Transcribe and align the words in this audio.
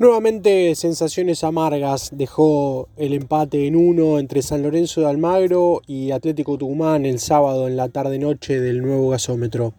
Nuevamente 0.00 0.76
sensaciones 0.76 1.42
amargas 1.42 2.10
dejó 2.12 2.88
el 2.96 3.12
empate 3.14 3.66
en 3.66 3.74
uno 3.74 4.20
entre 4.20 4.42
San 4.42 4.62
Lorenzo 4.62 5.00
de 5.00 5.08
Almagro 5.08 5.82
y 5.88 6.12
Atlético 6.12 6.56
Tucumán 6.56 7.04
el 7.04 7.18
sábado 7.18 7.66
en 7.66 7.76
la 7.76 7.88
tarde-noche 7.88 8.60
del 8.60 8.80
nuevo 8.80 9.08
gasómetro. 9.08 9.74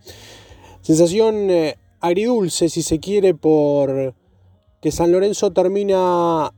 Sensación 0.81 1.49
eh, 1.49 1.77
agridulce 2.01 2.67
si 2.67 2.81
se 2.81 2.99
quiere 2.99 3.33
por 3.33 4.13
que 4.81 4.91
San 4.91 5.13
Lorenzo 5.13 5.53
termina 5.53 6.51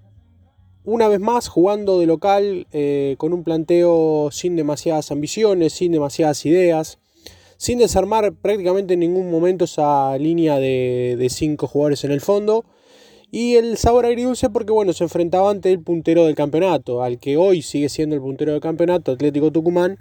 una 0.84 1.07
vez 1.07 1.20
más 1.20 1.48
jugando 1.48 2.00
de 2.00 2.07
local 2.07 2.66
eh, 2.71 3.14
con 3.20 3.32
un 3.32 3.43
planteo 3.43 4.30
sin 4.32 4.55
demasiadas 4.55 5.12
ambiciones, 5.12 5.73
sin 5.73 5.91
demasiadas 5.91 6.48
ideas, 6.48 6.98
sin 7.57 7.78
desarmar 7.78 8.34
prácticamente 8.34 8.96
en 8.96 9.02
ningún 9.02 9.30
momento 9.30 9.66
esa 9.66 10.18
línea 10.18 10.57
de, 10.57 11.16
de 11.20 11.30
cinco 11.30 11.68
jugadores 11.68 12.04
en 12.04 12.12
el 12.12 12.21
fondo 12.21 12.66
y 13.32 13.55
el 13.55 13.77
sabor 13.77 14.05
agridulce 14.05 14.50
porque 14.50 14.74
bueno, 14.74 14.92
se 14.92 15.05
enfrentaba 15.05 15.50
ante 15.50 15.71
el 15.71 15.82
puntero 15.82 16.25
del 16.25 16.36
campeonato, 16.36 17.01
al 17.01 17.18
que 17.18 17.38
hoy 17.38 17.61
sigue 17.61 17.88
siendo 17.88 18.14
el 18.15 18.21
puntero 18.21 18.51
del 18.51 18.61
campeonato, 18.61 19.14
Atlético 19.14 19.51
Tucumán. 19.51 19.97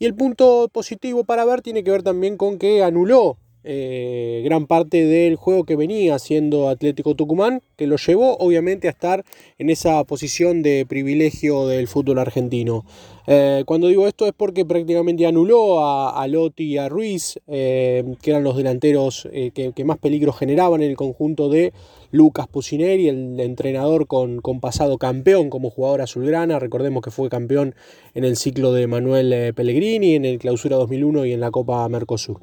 Y 0.00 0.06
el 0.06 0.14
punto 0.16 0.68
positivo 0.72 1.22
para 1.22 1.44
ver 1.44 1.62
tiene 1.62 1.84
que 1.84 1.92
ver 1.92 2.02
también 2.02 2.36
con 2.36 2.58
que 2.58 2.82
anuló 2.82 3.38
eh, 3.66 4.42
gran 4.44 4.66
parte 4.66 5.06
del 5.06 5.36
juego 5.36 5.64
que 5.64 5.74
venía 5.74 6.14
haciendo 6.14 6.68
Atlético 6.68 7.14
Tucumán, 7.14 7.62
que 7.76 7.86
lo 7.86 7.96
llevó 7.96 8.36
obviamente 8.36 8.88
a 8.88 8.90
estar 8.90 9.24
en 9.58 9.70
esa 9.70 10.04
posición 10.04 10.62
de 10.62 10.84
privilegio 10.86 11.66
del 11.66 11.88
fútbol 11.88 12.18
argentino. 12.18 12.84
Eh, 13.26 13.62
cuando 13.64 13.88
digo 13.88 14.06
esto 14.06 14.26
es 14.26 14.34
porque 14.36 14.66
prácticamente 14.66 15.26
anuló 15.26 15.80
a, 15.82 16.26
Lotti 16.28 16.64
y 16.64 16.76
a 16.76 16.90
Ruiz, 16.90 17.40
eh, 17.46 18.04
que 18.20 18.30
eran 18.30 18.44
los 18.44 18.56
delanteros 18.56 19.26
que, 19.32 19.84
más 19.84 19.96
peligro 19.98 20.32
generaban 20.34 20.82
en 20.82 20.90
el 20.90 20.96
conjunto 20.96 21.48
de 21.48 21.72
Lucas 22.10 22.46
Pusineri, 22.46 23.08
el 23.08 23.40
entrenador 23.40 24.06
con, 24.06 24.42
con, 24.42 24.60
pasado 24.60 24.98
campeón 24.98 25.48
como 25.48 25.70
jugador 25.70 26.02
azulgrana. 26.02 26.58
Recordemos 26.58 27.02
que 27.02 27.10
fue 27.10 27.30
campeón 27.30 27.74
en 28.12 28.24
el 28.24 28.36
ciclo 28.36 28.74
de 28.74 28.86
Manuel 28.86 29.54
Pellegrini, 29.54 30.16
en 30.16 30.26
el 30.26 30.38
Clausura 30.38 30.76
2001 30.76 31.24
y 31.24 31.32
en 31.32 31.40
la 31.40 31.50
Copa 31.50 31.88
Mercosur. 31.88 32.40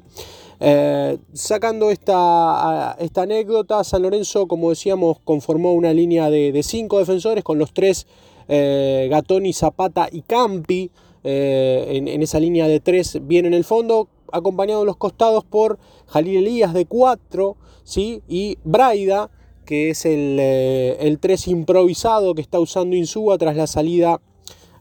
Eh, 0.64 1.18
sacando 1.32 1.90
esta, 1.90 2.96
esta, 3.00 3.22
anécdota, 3.22 3.82
San 3.82 4.02
Lorenzo, 4.02 4.46
como 4.46 4.70
decíamos, 4.70 5.18
conformó 5.24 5.72
una 5.72 5.92
línea 5.92 6.30
de, 6.30 6.62
cinco 6.62 7.00
defensores 7.00 7.42
con 7.42 7.58
los 7.58 7.74
tres 7.74 8.06
eh, 8.46 9.08
Gatoni, 9.10 9.52
Zapata 9.54 10.08
y 10.12 10.22
Campi. 10.22 10.92
Eh, 11.24 11.86
en, 11.90 12.22
esa 12.22 12.38
línea 12.38 12.68
de 12.68 12.78
tres 12.78 13.18
bien 13.26 13.44
en 13.46 13.54
el 13.54 13.64
fondo, 13.64 14.08
acompañado 14.30 14.82
en 14.82 14.86
los 14.86 14.96
costados 14.96 15.44
por 15.44 15.80
Jalil 16.06 16.38
Elías 16.38 16.74
de 16.74 16.86
cuatro 16.86 17.56
¿sí? 17.82 18.22
y 18.28 18.56
Braida, 18.62 19.30
que 19.64 19.90
es 19.90 20.06
el, 20.06 20.38
el 20.38 21.18
tres 21.18 21.48
improvisado 21.48 22.36
que 22.36 22.42
está 22.42 22.60
usando 22.60 22.94
Insúa 22.94 23.36
tras 23.36 23.56
la 23.56 23.66
salida 23.66 24.20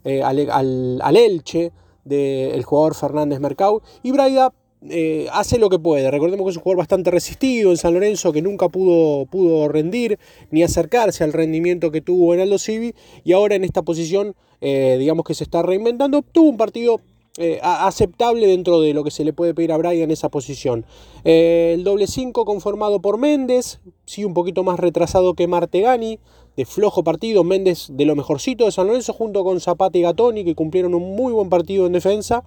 al, 0.03 0.99
al, 1.02 1.17
Elche 1.17 1.71
del 2.05 2.63
jugador 2.63 2.93
Fernández 2.93 3.39
Mercado. 3.39 3.81
Y 4.03 4.11
Braida 4.11 4.53
eh, 4.89 5.27
hace 5.31 5.59
lo 5.59 5.69
que 5.69 5.77
puede. 5.77 6.09
Recordemos 6.09 6.45
que 6.45 6.51
es 6.51 6.57
un 6.57 6.63
jugador 6.63 6.79
bastante 6.79 7.11
resistido 7.11 7.69
en 7.71 7.77
San 7.77 7.93
Lorenzo, 7.93 8.31
que 8.31 8.41
nunca 8.41 8.67
pudo, 8.69 9.25
pudo 9.27 9.67
rendir 9.67 10.17
ni 10.49 10.63
acercarse 10.63 11.23
al 11.23 11.33
rendimiento 11.33 11.91
que 11.91 12.01
tuvo 12.01 12.33
en 12.33 12.39
Aldo 12.39 12.57
Civi. 12.57 12.95
Y 13.23 13.33
ahora 13.33 13.55
en 13.55 13.63
esta 13.63 13.83
posición, 13.83 14.35
eh, 14.59 14.97
digamos 14.99 15.25
que 15.25 15.35
se 15.35 15.43
está 15.43 15.61
reinventando. 15.61 16.23
Tuvo 16.23 16.49
un 16.49 16.57
partido 16.57 16.99
eh, 17.37 17.59
aceptable 17.61 18.47
dentro 18.47 18.81
de 18.81 18.93
lo 18.93 19.03
que 19.03 19.11
se 19.11 19.23
le 19.23 19.33
puede 19.33 19.53
pedir 19.53 19.71
a 19.71 19.77
Brian 19.77 20.03
en 20.03 20.11
esa 20.11 20.29
posición. 20.29 20.85
el 21.23 21.83
doble 21.83 22.07
5 22.07 22.43
conformado 22.43 23.02
por 23.02 23.19
Méndez, 23.19 23.79
sí, 24.05 24.25
un 24.25 24.33
poquito 24.33 24.63
más 24.63 24.79
retrasado 24.79 25.35
que 25.35 25.47
Martegani, 25.47 26.19
de 26.57 26.65
flojo 26.65 27.03
partido. 27.03 27.43
Méndez 27.43 27.87
de 27.91 28.05
lo 28.05 28.15
mejorcito 28.15 28.65
de 28.65 28.71
San 28.71 28.87
Lorenzo, 28.87 29.13
junto 29.13 29.43
con 29.43 29.59
Zapata 29.61 29.97
y 29.97 30.02
Gatoni, 30.02 30.43
que 30.43 30.55
cumplieron 30.55 30.95
un 30.95 31.15
muy 31.15 31.31
buen 31.33 31.49
partido 31.49 31.85
en 31.85 31.93
defensa. 31.93 32.43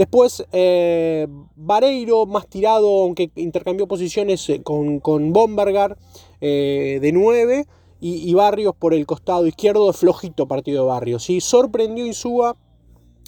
Después, 0.00 0.46
eh, 0.52 1.26
Vareiro 1.56 2.24
más 2.24 2.46
tirado, 2.46 3.02
aunque 3.02 3.30
intercambió 3.36 3.86
posiciones 3.86 4.48
eh, 4.48 4.62
con, 4.62 4.98
con 4.98 5.34
Bombergar 5.34 5.98
eh, 6.40 7.00
de 7.02 7.12
9 7.12 7.66
y, 8.00 8.32
Barrios 8.32 8.74
por 8.74 8.94
el 8.94 9.04
costado 9.04 9.46
izquierdo, 9.46 9.92
flojito 9.92 10.48
partido 10.48 10.84
de 10.84 10.88
Barrios. 10.88 11.24
¿sí? 11.24 11.42
Sorprendió 11.42 12.06
Insúa 12.06 12.56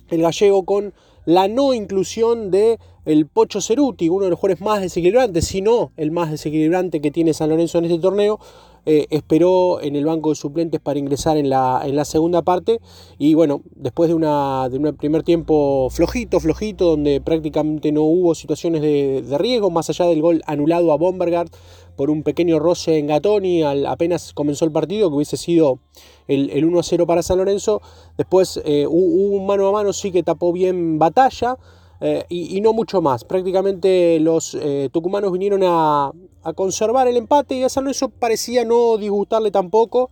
el 0.08 0.22
gallego 0.22 0.64
con 0.64 0.94
la 1.26 1.46
no 1.46 1.74
inclusión 1.74 2.50
de 2.50 2.78
el 3.04 3.26
Pocho 3.26 3.60
Ceruti, 3.60 4.08
uno 4.08 4.24
de 4.24 4.30
los 4.30 4.38
jugadores 4.38 4.62
más 4.62 4.80
desequilibrantes, 4.80 5.44
si 5.44 5.60
no 5.60 5.92
el 5.98 6.10
más 6.10 6.30
desequilibrante 6.30 7.02
que 7.02 7.10
tiene 7.10 7.34
San 7.34 7.50
Lorenzo 7.50 7.76
en 7.76 7.84
este 7.84 7.98
torneo, 7.98 8.40
eh, 8.84 9.06
esperó 9.10 9.80
en 9.80 9.94
el 9.94 10.04
banco 10.04 10.30
de 10.30 10.34
suplentes 10.34 10.80
para 10.80 10.98
ingresar 10.98 11.36
en 11.36 11.48
la, 11.48 11.82
en 11.84 11.94
la 11.94 12.04
segunda 12.04 12.42
parte. 12.42 12.80
Y 13.16 13.34
bueno, 13.34 13.62
después 13.76 14.08
de, 14.08 14.14
de 14.14 14.78
un 14.78 14.96
primer 14.96 15.22
tiempo 15.22 15.88
flojito, 15.90 16.40
flojito, 16.40 16.86
donde 16.86 17.20
prácticamente 17.20 17.92
no 17.92 18.02
hubo 18.02 18.34
situaciones 18.34 18.82
de, 18.82 19.38
riesgo, 19.38 19.70
más 19.70 19.88
allá 19.90 20.06
del 20.06 20.20
gol 20.20 20.42
anulado 20.46 20.92
a 20.92 20.96
Bombergard 20.96 21.48
por 21.96 22.10
un 22.10 22.22
pequeño 22.22 22.58
roce 22.58 22.98
en 22.98 23.06
Gatoni 23.06 23.62
al, 23.62 23.86
apenas 23.86 24.32
comenzó 24.32 24.64
el 24.64 24.72
partido, 24.72 25.10
que 25.10 25.16
hubiese 25.16 25.36
sido 25.36 25.78
el, 26.26 26.64
1 26.64 26.82
0 26.82 27.06
para 27.06 27.22
San 27.22 27.38
Lorenzo, 27.38 27.82
después 28.16 28.60
eh, 28.64 28.86
hubo 28.88 29.36
un 29.36 29.46
mano 29.46 29.68
a 29.68 29.72
mano, 29.72 29.92
sí 29.92 30.10
que 30.10 30.22
tapó 30.22 30.52
bien 30.52 30.98
batalla, 30.98 31.56
eh, 32.04 32.24
y, 32.28 32.60
no 32.60 32.72
mucho 32.72 33.00
más. 33.00 33.22
Prácticamente 33.22 34.18
los 34.18 34.56
eh, 34.60 34.88
tucumanos 34.92 35.30
vinieron 35.30 35.62
a, 35.62 36.10
conservar 36.56 37.06
el 37.06 37.16
empate 37.16 37.54
y 37.54 37.62
a 37.62 37.68
San 37.68 37.84
Lorenzo 37.84 38.08
parecía 38.08 38.64
no 38.64 38.96
disgustarle 38.96 39.52
tampoco. 39.52 40.10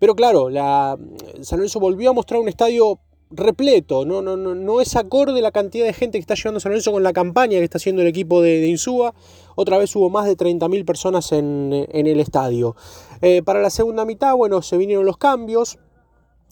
Pero 0.00 0.16
claro, 0.16 0.50
la, 0.50 0.98
San 1.42 1.60
Lorenzo 1.60 1.78
volvió 1.78 2.10
a 2.10 2.12
mostrar 2.12 2.40
un 2.40 2.48
estadio 2.48 2.98
repleto, 3.30 4.04
no, 4.04 4.22
no, 4.22 4.36
no, 4.36 4.56
no 4.56 4.80
es 4.80 4.96
acorde 4.96 5.40
la 5.40 5.52
cantidad 5.52 5.86
de 5.86 5.92
gente 5.92 6.18
que 6.18 6.22
está 6.22 6.34
llevando 6.34 6.58
San 6.58 6.72
Lorenzo 6.72 6.90
con 6.90 7.04
la 7.04 7.12
campaña 7.12 7.58
que 7.58 7.64
está 7.64 7.78
haciendo 7.78 8.02
el 8.02 8.08
equipo 8.08 8.42
de, 8.42 8.66
Insúa. 8.66 9.14
Otra 9.54 9.78
vez 9.78 9.94
hubo 9.94 10.10
más 10.10 10.26
de 10.26 10.36
30.000 10.36 10.84
personas 10.84 11.30
en, 11.30 11.72
el 11.92 12.18
estadio. 12.18 12.74
Eh, 13.22 13.42
para 13.44 13.62
la 13.62 13.70
segunda 13.70 14.04
mitad, 14.04 14.34
bueno, 14.34 14.62
se 14.62 14.76
vinieron 14.76 15.06
los 15.06 15.16
cambios. 15.16 15.78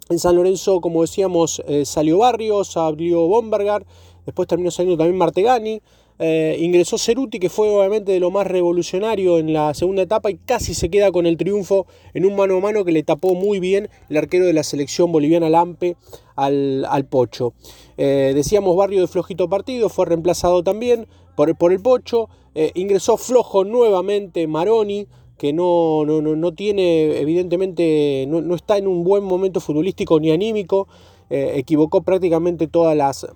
En 0.08 0.20
San 0.20 0.36
Lorenzo, 0.36 0.80
como 0.80 1.02
decíamos, 1.02 1.62
salió 1.84 2.18
Barrios, 2.18 2.76
abrió 2.76 3.26
Bombergar 3.26 3.84
después 4.28 4.46
terminó 4.46 4.70
saliendo 4.70 4.98
también 4.98 5.16
Martegani, 5.16 5.80
eh, 6.18 6.58
ingresó 6.60 6.98
Ceruti, 6.98 7.38
que 7.38 7.48
fue 7.48 7.70
obviamente 7.70 8.12
de 8.12 8.20
lo 8.20 8.30
más 8.30 8.46
revolucionario 8.46 9.38
en 9.38 9.54
la 9.54 9.72
segunda 9.72 10.02
etapa 10.02 10.30
y 10.30 10.36
casi 10.36 10.74
se 10.74 10.90
queda 10.90 11.10
con 11.10 11.24
el 11.24 11.38
triunfo 11.38 11.86
en 12.12 12.26
un 12.26 12.36
mano 12.36 12.58
a 12.58 12.60
mano 12.60 12.84
que 12.84 12.92
le 12.92 13.02
tapó 13.02 13.34
muy 13.34 13.58
bien 13.58 13.88
el 14.10 14.18
arquero 14.18 14.44
de 14.44 14.52
la 14.52 14.64
selección 14.64 15.12
boliviana 15.12 15.48
Lampe 15.48 15.96
al, 16.36 17.06
Pocho. 17.08 17.54
Eh, 17.96 18.32
decíamos 18.34 18.76
Barrio 18.76 19.00
de 19.00 19.06
flojito 19.06 19.48
partido, 19.48 19.88
fue 19.88 20.04
reemplazado 20.04 20.62
también 20.62 21.06
por, 21.34 21.56
por 21.56 21.72
el 21.72 21.80
Pocho. 21.80 22.28
Eh, 22.54 22.72
ingresó 22.74 23.16
flojo 23.16 23.64
nuevamente 23.64 24.46
Maroni, 24.46 25.06
que 25.38 25.54
no, 25.54 26.04
no, 26.04 26.20
no, 26.20 26.52
tiene, 26.52 27.18
evidentemente, 27.18 28.26
no, 28.28 28.42
no, 28.42 28.54
está 28.54 28.76
en 28.76 28.88
un 28.88 29.04
buen 29.04 29.24
momento 29.24 29.58
futbolístico 29.60 30.20
ni 30.20 30.32
anímico. 30.32 30.86
Eh, 31.30 31.52
equivocó 31.56 32.02
prácticamente 32.02 32.68
todas 32.68 32.96
las, 32.96 33.26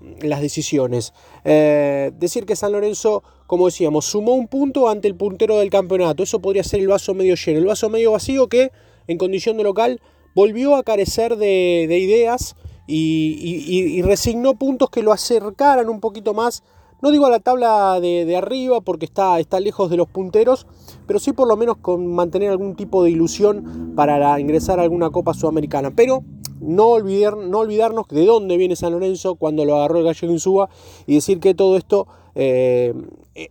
decisiones. 0.40 1.12
Eh, 1.44 2.10
decir 2.18 2.46
que 2.46 2.56
San 2.56 2.72
Lorenzo, 2.72 3.22
como 3.46 3.66
decíamos, 3.66 4.06
sumó 4.06 4.32
un 4.34 4.48
punto 4.48 4.88
ante 4.88 5.08
el 5.08 5.14
puntero 5.14 5.58
del 5.58 5.68
campeonato. 5.68 6.22
Eso 6.22 6.40
podría 6.40 6.64
ser 6.64 6.80
el 6.80 6.88
vaso 6.88 7.12
medio 7.12 7.34
lleno. 7.34 7.58
El 7.58 7.66
vaso 7.66 7.90
medio 7.90 8.12
vacío 8.12 8.48
que, 8.48 8.72
en 9.08 9.18
condición 9.18 9.58
de 9.58 9.64
local, 9.64 10.00
volvió 10.34 10.74
a 10.74 10.82
carecer 10.84 11.36
de, 11.36 11.84
ideas 11.98 12.56
y, 12.86 14.00
resignó 14.02 14.54
puntos 14.54 14.88
que 14.88 15.02
lo 15.02 15.12
acercaran 15.12 15.88
un 15.88 16.00
poquito 16.00 16.34
más 16.34 16.62
no 17.02 17.10
digo 17.10 17.26
a 17.26 17.30
la 17.30 17.40
tabla 17.40 17.98
de, 18.00 18.36
arriba 18.36 18.80
porque 18.80 19.06
está, 19.06 19.40
está, 19.40 19.58
lejos 19.58 19.90
de 19.90 19.96
los 19.96 20.06
punteros, 20.06 20.68
pero 21.08 21.18
sí 21.18 21.32
por 21.32 21.48
lo 21.48 21.56
menos 21.56 21.78
con 21.78 22.06
mantener 22.06 22.50
algún 22.50 22.76
tipo 22.76 23.02
de 23.02 23.10
ilusión 23.10 23.92
para 23.96 24.38
ingresar 24.38 24.78
a 24.78 24.82
alguna 24.82 25.10
Copa 25.10 25.34
Sudamericana. 25.34 25.90
Pero 25.90 26.22
no, 26.62 26.88
olvidar, 26.88 27.36
no 27.36 27.58
olvidarnos 27.58 28.06
de 28.08 28.24
dónde 28.24 28.56
viene 28.56 28.76
San 28.76 28.92
Lorenzo 28.92 29.34
cuando 29.34 29.64
lo 29.64 29.76
agarró 29.76 29.98
el 29.98 30.04
Gallego 30.04 30.32
Insúa 30.32 30.68
y 31.06 31.14
decir 31.14 31.40
que 31.40 31.54
todo 31.54 31.76
esto 31.76 32.06
eh, 32.34 32.94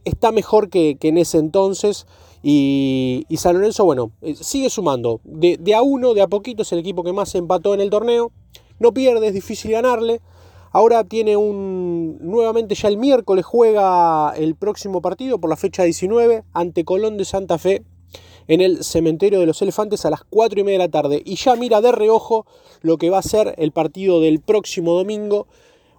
está 0.05 0.31
mejor 0.31 0.69
que, 0.69 0.97
en 1.01 1.17
ese 1.17 1.37
entonces. 1.37 2.07
Y, 2.43 3.25
San 3.37 3.55
Lorenzo, 3.55 3.85
bueno, 3.85 4.11
eh, 4.21 4.35
sigue 4.35 4.69
sumando. 4.69 5.21
De, 5.23 5.57
de, 5.57 5.75
a 5.75 5.81
uno, 5.81 6.13
de 6.13 6.21
a 6.21 6.27
poquito, 6.27 6.63
es 6.63 6.71
el 6.71 6.79
equipo 6.79 7.03
que 7.03 7.13
más 7.13 7.35
empató 7.35 7.73
en 7.73 7.81
el 7.81 7.89
torneo. 7.89 8.31
No 8.79 8.93
pierde, 8.93 9.27
es 9.27 9.33
difícil 9.33 9.71
ganarle. 9.71 10.21
Ahora 10.71 11.03
tiene 11.03 11.35
un. 11.35 12.17
Nuevamente 12.21 12.75
ya 12.75 12.87
el 12.87 12.97
miércoles 12.97 13.45
juega 13.45 14.33
el 14.35 14.55
próximo 14.55 15.01
partido 15.01 15.37
por 15.37 15.49
la 15.49 15.57
fecha 15.57 15.83
19 15.83 16.43
ante 16.53 16.85
Colón 16.85 17.17
de 17.17 17.25
Santa 17.25 17.57
Fe 17.57 17.83
en 18.47 18.61
el 18.61 18.83
cementerio 18.83 19.39
de 19.39 19.45
los 19.45 19.61
elefantes 19.61 20.05
a 20.05 20.09
las 20.09 20.23
4 20.29 20.59
y 20.59 20.63
media 20.63 20.79
de 20.79 20.85
la 20.85 20.91
tarde. 20.91 21.21
Y 21.25 21.35
ya 21.35 21.55
mira 21.55 21.81
de 21.81 21.91
reojo 21.91 22.45
lo 22.81 22.97
que 22.97 23.09
va 23.09 23.19
a 23.19 23.23
ser 23.23 23.55
el 23.57 23.71
partido 23.71 24.21
del 24.21 24.39
próximo 24.39 24.93
domingo. 24.93 25.47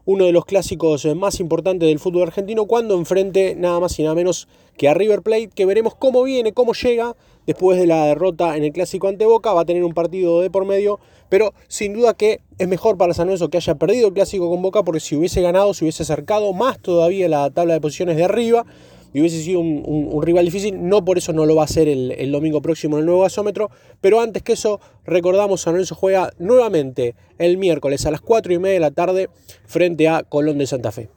uno 0.04 0.24
de 0.24 0.32
los 0.32 0.44
clásicos 0.44 1.04
más 1.14 1.38
importantes 1.38 1.88
del 1.88 2.00
fútbol 2.00 2.24
argentino 2.24 2.66
cuando 2.66 2.96
enfrente 2.96 3.54
nada 3.54 3.78
más 3.78 3.96
y 4.00 4.02
nada 4.02 4.16
menos 4.16 4.48
que 4.76 4.88
a 4.88 4.94
River 4.94 5.22
Plate, 5.22 5.50
que 5.54 5.64
veremos 5.64 5.94
cómo 5.94 6.24
viene, 6.24 6.52
cómo 6.52 6.72
llega 6.72 7.14
después 7.46 7.78
de 7.78 7.86
la 7.86 8.06
derrota 8.06 8.56
en 8.56 8.64
el 8.64 8.72
clásico 8.72 9.06
ante 9.06 9.26
Boca, 9.26 9.52
va 9.52 9.60
a 9.60 9.64
tener 9.64 9.84
un 9.84 9.94
partido 9.94 10.40
de 10.40 10.50
por 10.50 10.64
medio, 10.64 10.98
pero 11.28 11.54
sin 11.68 11.92
duda 11.92 12.14
que 12.14 12.40
es 12.58 12.66
mejor 12.66 12.96
para 12.96 13.14
San 13.14 13.26
Lorenzo 13.26 13.48
que 13.48 13.58
haya 13.58 13.76
perdido 13.76 14.08
el 14.08 14.14
clásico 14.14 14.50
con 14.50 14.60
Boca, 14.60 14.82
porque 14.82 15.00
si 15.00 15.14
hubiese 15.14 15.40
ganado, 15.40 15.72
se 15.72 15.84
hubiese 15.84 16.02
acercado 16.02 16.52
más 16.52 16.80
todavía 16.80 17.28
la 17.28 17.50
tabla 17.50 17.74
de 17.74 17.80
posiciones 17.80 18.16
de 18.16 18.24
arriba 18.24 18.66
y 19.12 19.20
hubiese 19.20 19.42
sido 19.42 19.60
un, 19.60 20.22
rival 20.22 20.44
difícil. 20.44 20.88
No 20.88 21.04
por 21.04 21.18
eso 21.18 21.32
no 21.32 21.46
lo 21.46 21.54
va 21.54 21.62
a 21.62 21.64
hacer 21.64 21.88
el, 21.88 22.32
domingo 22.32 22.62
próximo 22.62 22.96
en 22.96 23.00
el 23.00 23.06
nuevo 23.06 23.22
gasómetro. 23.22 23.70
Pero 24.00 24.20
antes 24.20 24.42
que 24.42 24.52
eso, 24.54 24.80
recordamos, 25.04 25.62
San 25.62 25.74
Lorenzo 25.74 25.94
juega 25.94 26.32
nuevamente 26.38 27.14
el 27.38 27.58
miércoles 27.58 28.06
a 28.06 28.10
las 28.10 28.20
4 28.20 28.52
y 28.52 28.58
media 28.58 28.74
de 28.74 28.80
la 28.80 28.90
tarde 28.90 29.28
frente 29.66 30.08
a 30.08 30.22
Colón 30.22 30.58
de 30.58 30.66
Santa 30.66 30.92
Fe. 30.92 31.08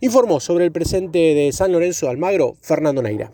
Informó 0.00 0.40
sobre 0.40 0.64
el 0.64 0.72
presente 0.72 1.18
de 1.18 1.52
San 1.52 1.72
Lorenzo 1.72 2.08
Almagro 2.08 2.56
Fernando 2.60 3.02
Neira. 3.02 3.30